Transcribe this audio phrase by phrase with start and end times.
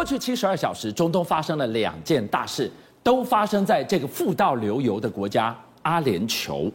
[0.00, 6.72] 过去七十二小时，中东发生了两件大事，都发生在这个富到流油的国家阿联酋。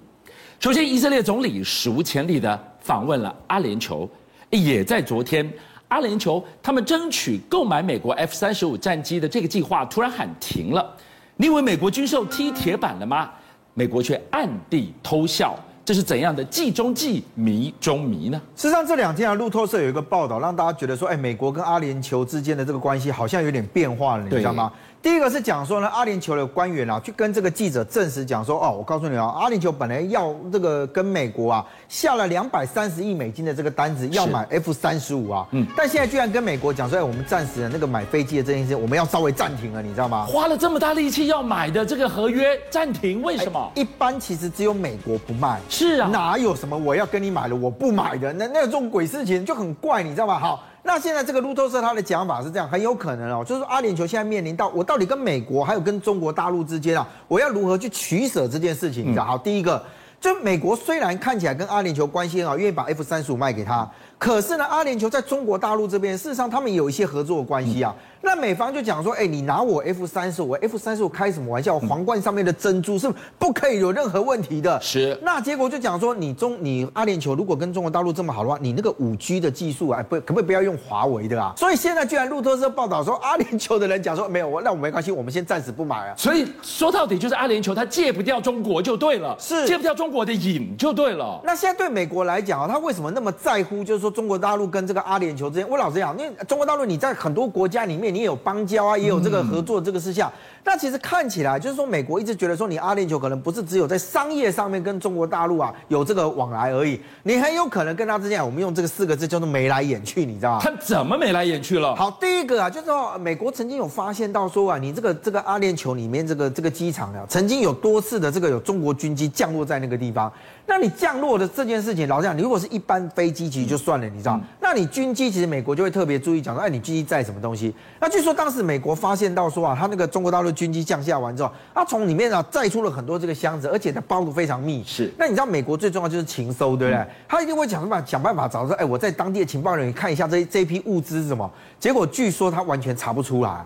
[0.60, 4.08] 首先，以色列总理史无前例的访问了阿联酋，
[4.52, 5.52] 也在昨天，
[5.88, 10.96] 阿联酋他们争取购买美国 F 三十五战机的这个计划突然喊停了。
[11.36, 13.32] 你以为美国军售踢铁板了吗？
[13.74, 15.58] 美国却暗地偷笑。
[15.86, 18.42] 这是怎样的计中计，迷中迷呢？
[18.56, 24.72] 事实上，这两天啊，路透社有一个报道，让大家觉得说，哎，美国跟阿联酋之间的这个关系好像有点变化了，你知道吗？
[25.06, 40.26] 第一个是讲说呢，阿联酋的官员啊，去跟这个记者证实讲说，哦，我告诉你啊，阿联酋本来要这个跟美国啊下了两百三十亿美金的这个单子，要买 F 三十五啊，嗯，但现在居然跟美国讲说，哎，我们暂时的那个买飞机的这件事，我们要稍微暂停了，你知道吗？
[40.26, 43.72] 花了这么大力气要买的这个合约暂停，为什么？
[43.76, 48.34] 一般其实只有美国不卖，是啊，哪有什么我要跟你买了我不买的？
[48.34, 50.40] 那那这种鬼事情就很怪，你知道吗？
[50.40, 50.64] 好。
[50.88, 59.04] 那现在这个路透社他的讲法是这样，很有可能哦，就是说阿联酋现在面临到我到底跟美国还有跟中国大陆之间啊，我要如何去取舍这件事情？
[59.04, 59.26] 你知道？
[59.26, 59.84] 好，第一个，
[60.22, 67.96] 就美国虽然看起来跟阿联酋关系很好，愿意把 F 三十五卖给他，可是呢，阿联酋在中国大陆这边，事实上他们有一些合作的关系啊。
[68.22, 71.78] 那美方就讲说，哎，你拿我 F 三十五，F 三十五开什么玩笑？
[71.78, 74.82] 皇冠上面的珍珠是不可以有任何问题的。
[74.82, 75.16] 是。
[75.22, 81.54] 那结果就讲说，你中你阿联酋如果跟中国大陆这么好的话，你那个五 G 的技术啊，不可不可以不要用华为的啊？
[81.56, 86.16] 所以现在居然路透社报道说，阿联酋的人讲说，没有我，那我没关系，我们先暂时不买啊。
[86.18, 91.40] 所以说到底就是阿联酋他戒不掉中国就对了，是戒不掉中国的瘾就对了。
[91.44, 93.84] 那现在对美国来讲啊，他为什么那么在乎？
[93.84, 98.96] 就是说中国大陆跟这个阿联酋之间，我老实讲，因为中国大陆你在很多国家里面你也有邦交啊。
[99.06, 100.32] 也有这个合作这个事项，
[100.64, 110.60] 那其实看起来就是说，美国一直觉得说，你阿联酋可能不是只有在商业上面跟中国大陆啊有这个往来而已，你很有可能跟他之间，我们用这个四个字叫做眉来眼去，你知道吗？
[110.64, 111.96] 他怎么眉来眼去了？
[111.96, 120.32] 好，第一个啊，就是说美国曾经有发现到说啊，你这个这个阿联酋里面这个这个机场啊，曾经有多次的这个有中国军机降落在那个地方。
[120.68, 124.40] 那你降落的这件事情，老实讲，你如果是一般飞机，其实就算了，你知道？
[124.60, 127.74] 那你军机，其实美国就会特别注意讲说，哎，你军机载什么东西？
[128.00, 134.84] 那据说当时美国发现到说啊，他那个中国大陆军机降下完之后，他从里面啊载出了很多这个箱子，而且它包的非常密。
[134.86, 135.12] 是。
[135.18, 137.06] 那你知道美国最重要就是情搜，对不对？
[137.28, 141.50] 他一定会想办法想办法找说，哎，我在当地的情报人员看一下这这批物资是什么？
[141.80, 143.66] 结果据说他完全查不出来。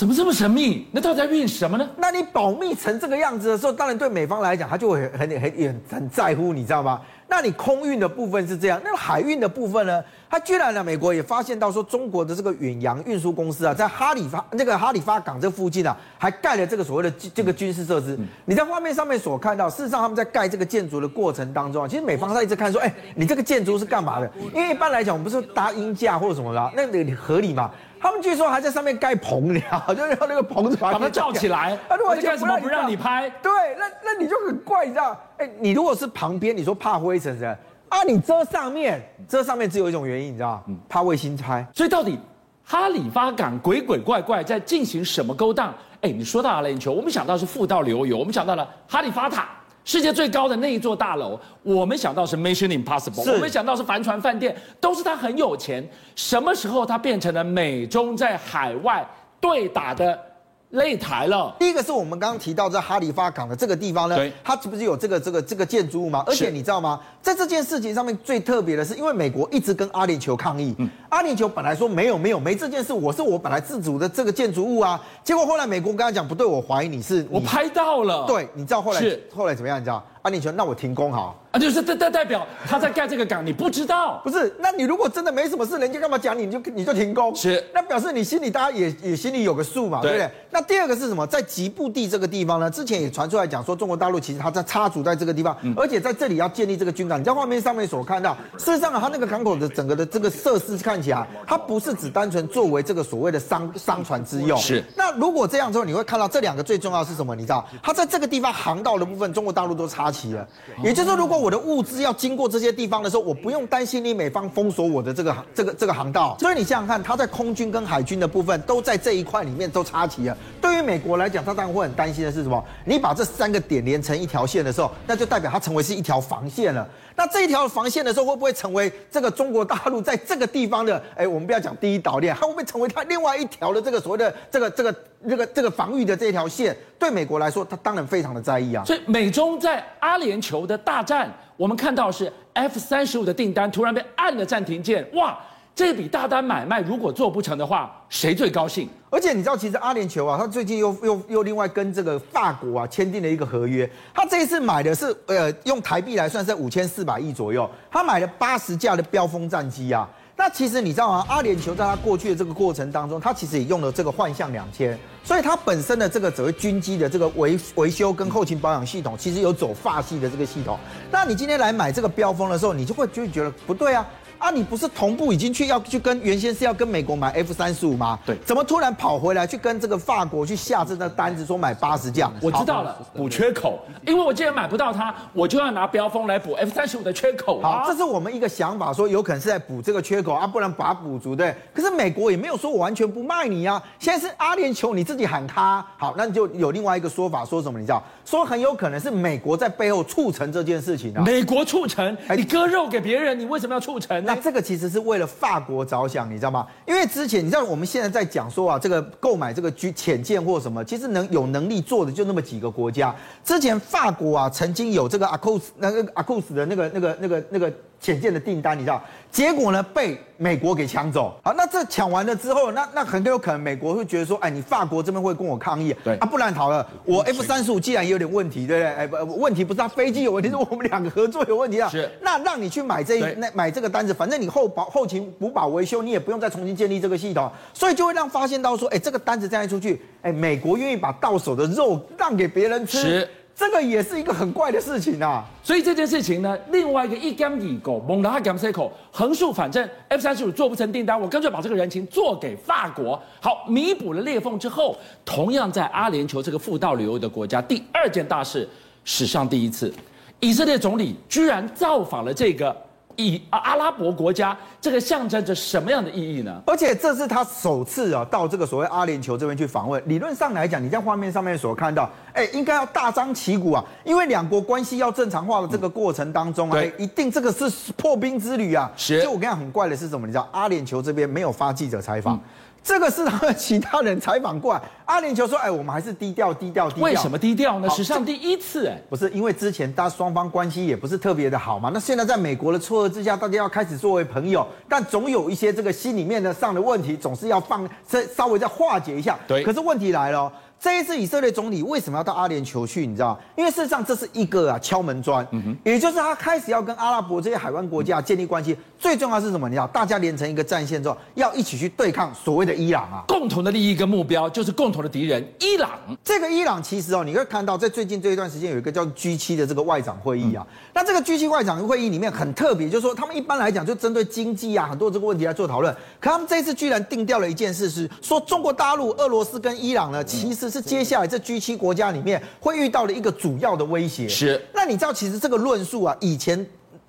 [0.00, 0.86] 怎么这么神秘？
[0.92, 1.86] 那到底在运什么呢？
[1.98, 7.02] 那你保密成这个样子的时候，当然对美方来讲，他就会很很很很在乎，你知道吗？
[7.28, 10.02] 那你空运的部分是这样，那海运的部分呢？
[10.30, 18.18] 他居然呢，美国也发现到说，中国的这个远洋运输公司啊，在哈里发那个哈里发港这附近啊，还盖了这个所谓的这个军事设施。
[18.46, 24.32] 你在画面上面所看到，事实上他们在盖这个建筑的过程当中啊，其实美方他一直看说，哎，你这个建筑是干嘛的？
[24.54, 27.70] 因为一般来讲，我们不是搭鹰架或者什么的，那你合理吗？
[28.00, 29.60] 他们据说还在上面盖棚了，
[29.94, 31.78] 就是用那个棚子把它 罩起来。
[31.88, 33.28] 他如果干什么不让你拍？
[33.42, 35.14] 对，那那你就很怪，你知道？
[35.36, 40.78] 哎，你如果是旁边，你说怕灰尘是啊，你遮上面，遮上面只有一种原因，你知道嗯？
[40.88, 41.66] 怕卫星拍。
[41.74, 42.18] 所以到底
[42.64, 45.74] 哈里发港鬼鬼怪怪在进行什么勾当？
[46.00, 49.48] 哎，你说到阿联酋，我们想到是富到流油，我们想到了哈利发塔。
[49.84, 55.88] 世界最高的那一座大楼，我们想到是 Mission Impossible，我们想到是帆船饭店，都是他很有钱。
[56.14, 59.08] 什么时候他变成了美中在海外
[59.40, 60.29] 对打的？
[60.72, 61.54] 擂台了。
[61.58, 66.22] 第一个是我们刚刚提到在哈利发港的这个地方呢，它是不是有这个这个这个建筑物吗？
[66.26, 67.00] 而且你知道吗？
[67.20, 75.00] 在这件事情上面最特别的是，因为美国一直跟阿联酋抗议，嗯、阿联酋本来说没有没有没这件事，我是我本来自主的这个建筑物啊。
[75.24, 78.26] 结果后来美国跟他讲不对，我怀疑你是你我拍到了。
[78.26, 79.78] 对，你知道后来是后来怎么样？
[79.80, 80.04] 你知道？
[80.22, 81.36] 阿联酋，那我停工好。
[81.50, 84.20] 啊，就是代代代表他在盖这个港，你不知道？
[84.22, 86.46] 不是，那你如果真的没什么事，人家干嘛讲你？
[86.46, 87.34] 你就你就停工？
[87.34, 90.30] 是，那表示你心里大家也也心里有个数嘛，对，不对？
[90.50, 91.26] 那第二个是什么？
[91.26, 97.18] 在吉布地这个地方呢，之前也传出来讲说，中国大陆其实他在插足在这个地方，嗯、而且在这里要建立这个军港。
[97.18, 104.56] 你在画面上面所看到，事实上啊，它那个港口的整个的这个设施看起来，它不是只单纯作为这个所谓的商商船之用。
[104.56, 104.84] 是。
[104.94, 107.34] 那如果这样之后，你会看到这两个最重要的是什么？
[107.34, 110.46] 你知道，它在这个地方航道的部分，中国大陆都插旗了。
[110.82, 116.36] 也就是说，如果我的物资要经过这些地方的时候，我不用担心你美方封锁我的这个这个这个航道。
[116.40, 120.36] 所以你想想看，他在空军跟海军的部分都在这一块里面都插旗了。
[120.70, 122.64] 对于美国来讲，他当然会很担心的是什么？
[122.84, 126.88] 你把这三个点连成一条线的时候，那就代表它成为是一条防线了。
[127.16, 131.02] 那这一条防线的时候，会不会成为这个中国大陆在这个地方的？
[131.16, 134.94] 哎，我们不要讲第一岛链，它会不会成为它另外一条的这个所谓的这个这个
[135.28, 136.76] 这个这个防御的这条线？
[137.00, 138.84] 对美国来说，它当然非常的在意啊。
[138.84, 145.36] 所以美中在阿联酋的大战，我们看到是 F 三十五的订单突然被按了暂停键，哇！
[145.74, 148.88] 这笔大单买卖如果做不成的话，谁最高兴？
[149.08, 153.90] 而且你知道，其实阿联酋啊，他最近又又又另外跟这个法国啊签订了一个合约。
[154.14, 157.68] 他这一次买的是呃，用台币来算是五千四百亿左右。
[157.90, 160.08] 他买了八十架的标风战机啊。
[160.36, 161.26] 那其实你知道吗？
[161.28, 170.78] 阿联酋在他过去的这个过程当中，他其实也用了这个幻象两千，所以它本身的这个所谓军机的这个维维修跟后勤保养系统，其实有走法系的这个系统。
[171.10, 174.06] 那你今天来买这个标风的时候，你就会就会觉得不对啊。
[174.40, 178.18] 啊，你不是同步已经去要去跟原先是要跟美国买 F 三十五吗？
[178.24, 182.32] 对，怎么突然跑回来去跟这个法国去下这个单子，说买八十架？
[182.40, 187.82] 我知道了，补缺口，因为我既然买不到它，我就要拿标风来补 F 三十五的缺口啊。
[187.82, 191.54] 好，这是我们一个想法，说有可能是在补这个缺口啊，不然把它补足对。
[191.74, 198.02] 可是美国也没有说我完全不卖你啊，现在是阿联酋你自己喊他，好，那你就有另外一个说法，说什么你知道？
[198.30, 201.20] 说很有可能是美国在背后促成这件事情啊。
[201.20, 202.16] 美国促成？
[202.36, 204.32] 你割肉给别人，你为什么要促成呢？
[204.32, 206.64] 那这个其实是为了法国着想，你知道吗？
[206.86, 213.12] 因为之前你知道我们现在在讲说啊，这个购买这个军潜舰或什么，其实能有能力做的就那么几个国家。
[213.42, 217.72] 之前法国啊，曾经有这个阿库斯那个阿库斯的那个那个那个那个。
[218.00, 219.02] 潜舰的订单，你知道？
[219.30, 221.38] 结果呢，被美国给抢走。
[221.44, 225.94] 好，那这抢完了之后，那那很有可能美国会觉得说，哎，你法国这边会跟我抗议。
[226.02, 228.94] 对啊，不然好了，我 F 三十五既然也有点问题，对不对？
[228.94, 231.88] 哎，不，问题不是他飞机有问题，是我们两个合作有问题啊。
[231.90, 232.10] 是。
[232.22, 242.98] 那让你去买这一那买这个单子，反正你后保后勤补保维修，你也不用再重新建立这个系统，所以就会让发现到说，哎，这个单子再出去，哎，美国愿意把到手的肉让给别人吃。
[242.98, 243.28] 是。
[243.60, 254.96] 这个也是一个很怪的事情啊，所以这件事情呢，另外一个一江一狗猛拉干塞口横竖，反正 F 三十五做不成订单，我干脆把这个人情做给法国，好弥补了裂缝之后，
[255.26, 258.66] 同样在阿联酋这个富道旅游的国家，第二件大事，
[259.04, 259.92] 史上第一次，
[260.40, 262.74] 以色列总理居然造访了这个。
[263.20, 266.62] 以阿拉伯国家，这个象征着什么样的意义呢？
[266.66, 270.02] 而且这是他首次啊到这个所谓阿联酋这边去访问。
[270.06, 278.90] 理论上来讲，你在画面上面所看到，哎，应该要大张旗鼓啊，因为两国关系要正常化的这个过程当中啊，哎，一定这个是破冰之旅啊。
[278.96, 279.22] 是。
[279.22, 280.26] 就我跟你讲，很怪的是什么？
[280.26, 282.36] 你知道，阿联酋这边没有发记者采访。
[282.36, 282.40] 嗯
[282.82, 287.88] 这个是他们其他人采访过来，阿联酋说：“哎，我们还是低调，低调，低调。”为什么低调呢？
[287.90, 291.90] 史上第一次哎，不是因为之前大家双方关系也不是特别的好嘛。
[291.92, 299.38] 那现在在美国的撮合之下，大家要开始作为朋友，但总有一些这个心里面的上的问题，总是要放再稍微再化解一下。
[299.46, 299.62] 对。
[299.62, 300.50] 可是问题来了。
[300.82, 303.06] 这一次以色列总理为什么要到阿联酋去？
[303.06, 303.38] 你知道？
[303.54, 305.46] 因为事实上这是一个啊敲门砖，
[305.84, 308.74] 也就是他开始要跟阿拉伯这些海湾国家建立关系。
[308.98, 309.68] 最重要是什么？
[309.68, 309.86] 你知道？
[309.88, 313.24] 大家连成一个战线之后，要一起去对抗所谓的伊朗啊。
[313.28, 315.90] 共同的利益跟目标就是共同的敌人伊朗。
[316.24, 320.66] 这个伊朗其实哦，你会看到在最近这一段时间有一个叫 G7 的这个外长会议啊。
[320.94, 325.94] 那这个 G7 外长会议里面很特别，就是说他们一般来讲就针对经济啊很多这个问题来做讨论。
[326.18, 331.40] 可他们这一次居然定调了一件事，是说中国大陆、俄罗斯跟伊朗呢，其实是接下来这。
[331.40, 336.64] G 七国家里面会遇到的一个主要的威胁是，那你知道其实这个论述啊，以前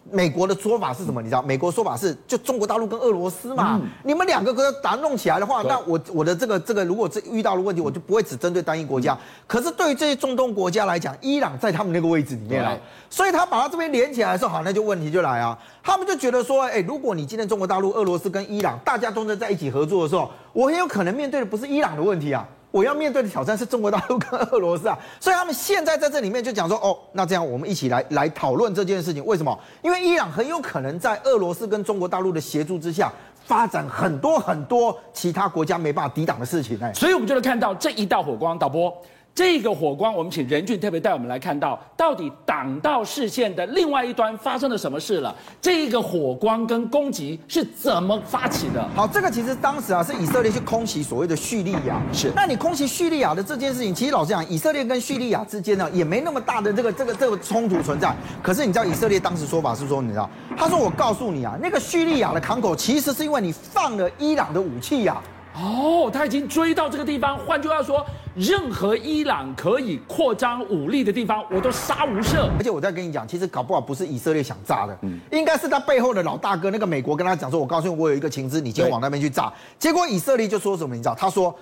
[0.09, 1.21] 美国的说法是什么？
[1.21, 9.15] 你知道美国说法是就中国大陆跟俄罗斯嘛，嗯、你们两个国家打弄起来的话，那我我的这个这个如果这遇到了问题，我就不会只针对单一国家。
[9.45, 12.75] 可是对于这些中东国家来讲，伊朗在他们那个位置里面啊，
[13.09, 22.47] 所以他把他这边连起来的时候，好，那就问题就来啊，他们就觉得说，哎，如果你今天中国大陆、俄罗斯跟伊朗大家都能在一起合作的时候，我很有可能面对的不是伊朗的问题啊。
[22.71, 29.23] 我要面对的挑战是中国大陆跟俄罗斯啊，所以他们现在在这里面就讲说，哦，那这样我们一起来来讨论这件事情。
[29.25, 29.57] 为什么？
[29.81, 33.11] 因为伊朗很有可能在俄罗斯跟中国大陆的协助之下，
[33.45, 36.79] 发展很多很多其他国家没办法抵挡的事情。
[36.81, 38.95] 哎，所以我们就能看到这一道火光，导播。
[39.33, 45.33] 这个火光，我们请任俊特别带我们来看到，到底挡到视线的另外一端发生了什么事了？
[45.61, 48.85] 这个火光跟攻击是怎么发起的？
[48.93, 52.31] 好，这个其实当时啊是以色列去空袭所谓的叙利亚，是。
[52.35, 58.13] 那你空袭叙利亚的这件事情，其实老实讲，以色列跟叙利亚之间呢也没那么大的这个这个这个冲突存在。
[58.43, 65.39] 可是你知道以色列当时说法是说，你知道，他说我告诉你啊，那个叙利亚的港口其实是因为你放了伊朗的武器呀、啊。
[65.53, 67.37] 哦，他已经追到这个地方。
[67.37, 72.49] 换句话说，任何伊朗可以扩张武力的地方，我都杀无赦。
[72.57, 80.95] 而且我再跟你讲，其实搞不好不是以色列想炸的，嗯，应该是他背后的老大哥那个美国跟他讲说：“我告诉你，我有一个情资，你今天往那边去炸。”结果以色列就说什么？
[80.95, 81.15] 你知道？
[81.15, 81.53] 他说：“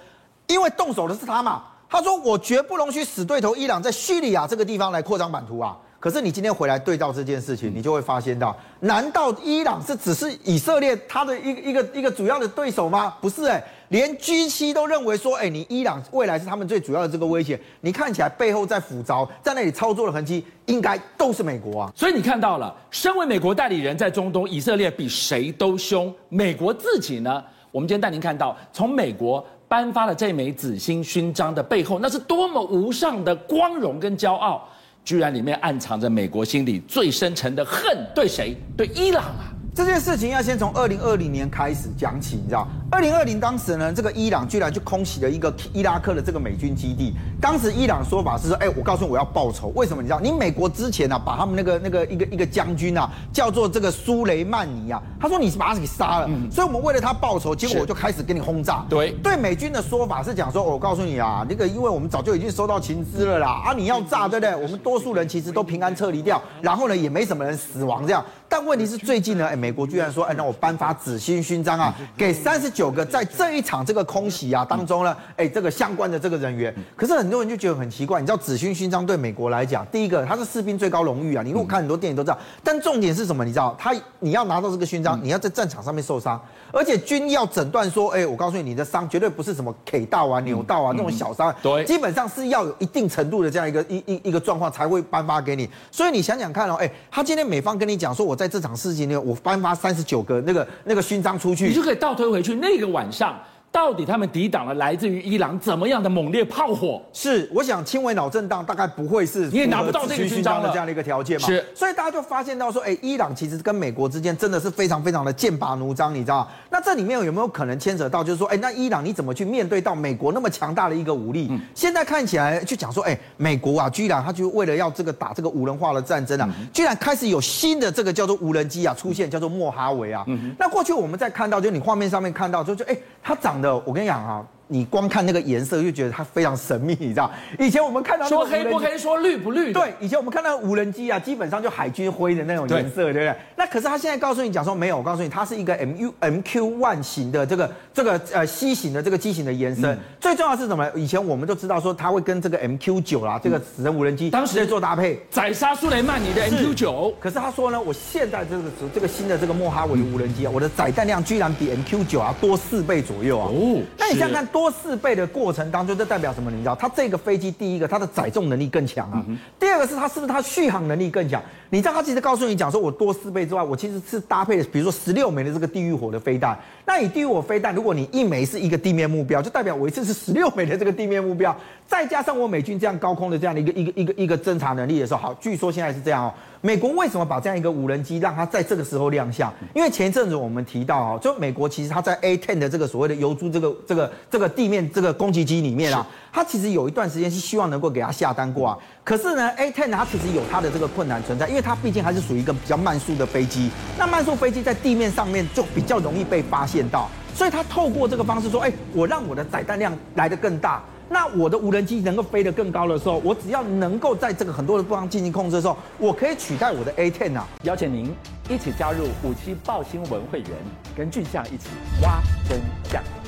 [0.48, 13.16] 因为动手的是他嘛。”他说：“我绝不容许死对头伊朗在叙利亚这个地方来扩张版图啊。”可是你今天回来对照这件事情，你就会发现到，难道伊朗是只是以色列他的一个一个一个主要的对手吗？
[13.20, 13.64] 不是哎、欸。
[13.90, 21.92] 连 G7 都认为说，哎，你伊朗未来是他们最主要的这个威胁，你看起来背后在辅招，在那里操作的痕迹，应该都是美国啊。
[21.96, 26.14] 所以你看到了，身为美国代理人，在中东，以色列比谁都凶。
[26.30, 27.44] 美国自己呢？
[27.72, 34.70] 我们今天带您看到，从美国颁发了这枚紫星勋章的背后，那是多么无上的光荣跟骄傲，
[35.04, 38.56] 居然里面暗藏着美国心里最深沉的恨，对谁？
[38.78, 39.54] 对伊朗啊！
[39.76, 42.68] 这件事情要先从二零二零年开始讲起，你知道？
[42.92, 47.14] 二零二零当时呢，这个伊朗居然就空袭了一个伊拉克的这个美军基地。
[47.40, 49.72] 当时伊朗说法是说，哎，我告诉你，我要报仇。
[49.76, 50.02] 为什么？
[50.02, 50.20] 你知道？
[50.20, 58.84] 你美国之前呢、啊，把他们那个那个一个一个将军啊，叫做这个苏雷曼尼啊，他说你是把他给杀了，嗯、所以我们为了他报仇，结果我就开始给你轰炸。
[58.90, 64.56] 对对，美军的说法是讲说，我告诉你啊，那个因为我们早就已经收到情资了啦，啊，你要炸，对不对？
[64.56, 68.26] 我们多数人其实都平安撤离掉，然后呢，也没什么人死亡这样。
[68.52, 76.74] 但问题是最近呢，哎，美国居然说，哎，让我颁发紫心勋章啊，给三十九个在这一场这个空袭啊当中呢，哎，这个相关的这个人员。
[76.96, 82.40] 可是很多人就觉得很奇怪，你知道紫勋勋章对美国来讲，第一个它是士兵最高荣誉啊，你如果看很多电影都知道。
[82.64, 83.44] 但重点是什么？
[83.44, 95.70] 你知道，他你要拿到这个勋章，你要在战场上面受伤，而且军要诊断说，哎，我告诉你，你的伤绝对不是什么 K 到啊、扭道啊那种小伤，对，基本上是要有一定程度的这样一个一一一个状况才会颁发给你。
[95.92, 99.20] 所以你想想看哦，哎，他今天美方跟你讲说，我在这场事情呢。
[99.20, 103.42] 我颁发三十九个那个那个勋章出去，你就可以倒推回去那那个晚上。
[103.72, 107.02] 到底他们抵挡了来自于伊朗怎么样的猛烈炮火？
[107.14, 111.48] 是，我想轻微脑震荡大概不会是你也拿不到这个勋章的这样的一个条件嘛？
[111.48, 116.50] 是，所以大家就发现到说，哎，伊朗其实跟美国之间真的是非常非常的剑拔弩张，你知道？
[116.72, 121.48] 那这里面有没有可能牵扯到，就是说，哎，那伊朗你怎么去面对到美国那么强大的一个武力？
[121.52, 130.24] 嗯、现在看起来就讲说，哎，美国啊，居然他就为了要这个打这个无人化的战争啊，嗯、居然开始有新的这个叫做无人机啊出现，叫做莫哈维啊。
[130.28, 134.46] 嗯、那过去我们在看到，就你画面上面看到，就就哎，它长得，我跟你讲啊。
[134.72, 137.30] 你光看那个颜色就觉得它非常神秘，你知道？
[137.58, 139.74] 以前我们看到说黑不黑，说绿不绿。
[139.74, 143.36] 对，以前我们看到无人机啊，基本上就海军灰的那种颜色，对，不对？
[143.56, 149.86] 那可是他现在告诉你讲说没有，我告诉你，它是一个 M U M Q One 型的这个这个呃 C 型的这个机型的延伸。
[149.86, 150.88] 嗯、最重要是什么？
[150.96, 157.14] 以前我们都知道说它会跟这个 M Q 九啦，这个死神无人机当时在做搭配，宰杀苏雷曼尼的 M Q 九。
[157.20, 163.50] 可是他说呢，我现在这个这个新的这个莫哈维无人机啊，我的载弹量居然比 M Q 九啊多四倍左右啊！
[163.52, 165.26] 哦，那你想想看，多四倍的。
[165.30, 166.50] 过程当中，这代表什么？
[166.50, 169.24] 你知道，它这个飞机，第一个它的载重能力更强啊，
[169.60, 171.42] 第二个是它是不是它续航能力更强？
[171.70, 176.58] 你知道，它其实告诉你讲说，我多四倍之外，我其实是搭配的，比如说十六枚的这个地狱火的飞弹。
[176.86, 181.56] 那你地狱火飞弹，如果你一枚是一个地面目标，就代表我一次是十六枚的这个地面目标，
[181.88, 186.34] 再加上我美军这样高空的这样的一个一个一个一个侦察能力的时候，好，据说现在是这样哦。
[186.62, 189.54] 美国为什么把这样一个无人机让它在这个时候亮相？
[189.74, 198.78] 因为前一阵子我们提到啊，就美国其实它在 A10 的这个所谓的油珠这个这个这个地面这个攻击机里面啊，它其实有一段时间是希望能够给它下单过啊。
[199.06, 203.70] 可是呢，A10 它其实有它的这个困难存在，因为它毕竟还是属于一个比较慢速的飞机。
[203.98, 210.84] 那慢速飞机在地面上面就比较容易被发现到，所以它透过这个方式说，哎，我让我的载弹量来得更大。
[211.10, 217.48] 那我的无人机能够飞得更高的时候，我只要能够在这个很多的地方进行控制的时候，我可以取代我的 A ten 啊！
[217.64, 218.14] 邀请您
[218.50, 220.50] 一起加入五七报新闻会员，
[220.96, 221.70] 跟俊相一起
[222.02, 222.60] 挖真
[222.92, 223.19] 相。